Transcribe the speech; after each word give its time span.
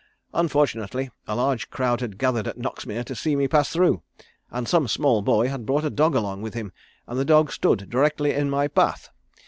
Unfortunately 0.33 1.11
a 1.27 1.35
large 1.35 1.69
crowd 1.69 2.01
had 2.01 2.17
gathered 2.17 2.47
at 2.47 2.57
Noxmere 2.57 3.03
to 3.03 3.13
see 3.13 3.35
me 3.35 3.47
pass 3.47 3.69
through, 3.69 4.01
and 4.49 4.67
some 4.67 4.87
small 4.87 5.21
boy 5.21 5.47
had 5.47 5.63
brought 5.63 5.85
a 5.85 5.91
dog 5.91 6.15
along 6.15 6.41
with 6.41 6.55
him 6.55 6.71
and 7.05 7.19
the 7.19 7.23
dog 7.23 7.51
stood 7.51 7.87
directly 7.87 8.33
in 8.33 8.49
my 8.49 8.67
path. 8.67 9.09